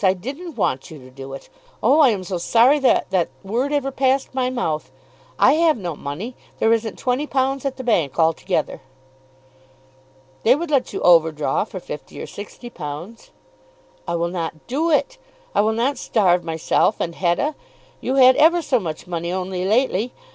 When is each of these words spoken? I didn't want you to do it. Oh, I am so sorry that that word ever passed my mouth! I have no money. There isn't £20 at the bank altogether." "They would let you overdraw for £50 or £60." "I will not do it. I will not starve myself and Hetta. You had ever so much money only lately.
I 0.03 0.13
didn't 0.15 0.55
want 0.55 0.89
you 0.89 0.97
to 0.97 1.11
do 1.11 1.33
it. 1.33 1.47
Oh, 1.83 1.99
I 1.99 2.09
am 2.09 2.23
so 2.23 2.39
sorry 2.39 2.79
that 2.79 3.11
that 3.11 3.29
word 3.43 3.71
ever 3.71 3.91
passed 3.91 4.33
my 4.33 4.49
mouth! 4.49 4.89
I 5.37 5.53
have 5.53 5.77
no 5.77 5.95
money. 5.95 6.35
There 6.57 6.73
isn't 6.73 6.99
£20 6.99 7.65
at 7.65 7.77
the 7.77 7.83
bank 7.83 8.17
altogether." 8.17 8.81
"They 10.41 10.55
would 10.55 10.71
let 10.71 10.91
you 10.91 11.01
overdraw 11.01 11.65
for 11.65 11.79
£50 11.79 12.17
or 12.19 12.25
£60." 12.25 13.29
"I 14.07 14.15
will 14.15 14.29
not 14.29 14.65
do 14.65 14.89
it. 14.89 15.19
I 15.53 15.61
will 15.61 15.71
not 15.73 15.99
starve 15.99 16.43
myself 16.43 16.99
and 16.99 17.13
Hetta. 17.13 17.53
You 17.99 18.15
had 18.15 18.35
ever 18.37 18.63
so 18.63 18.79
much 18.79 19.05
money 19.05 19.31
only 19.31 19.65
lately. 19.65 20.13